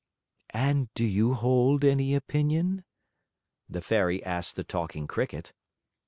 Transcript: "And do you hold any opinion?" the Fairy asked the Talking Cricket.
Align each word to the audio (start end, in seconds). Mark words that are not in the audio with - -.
"And 0.49 0.91
do 0.95 1.05
you 1.05 1.35
hold 1.35 1.85
any 1.85 2.15
opinion?" 2.15 2.85
the 3.69 3.81
Fairy 3.83 4.25
asked 4.25 4.55
the 4.55 4.63
Talking 4.63 5.05
Cricket. 5.05 5.53